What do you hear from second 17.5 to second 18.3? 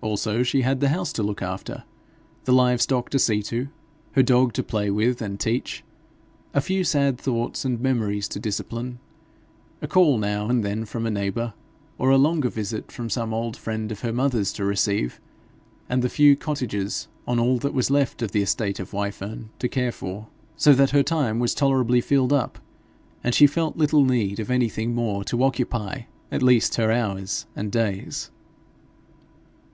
that was left of